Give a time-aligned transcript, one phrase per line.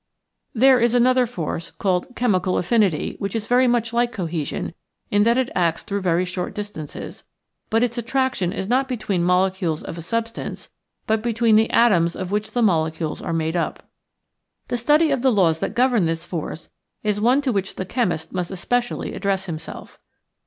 [0.55, 4.73] There is another force, called Chemical Affinity, which is very much like cohesion
[5.11, 7.23] in that it acts through very short distances,
[7.69, 10.71] but its attraction is not between the mole cules of a substance,
[11.05, 13.91] but between the atoms of which the molecules are made up.
[14.69, 16.69] The study of the laws that govern this force
[17.03, 19.99] is one to which the chemist must especially address himself.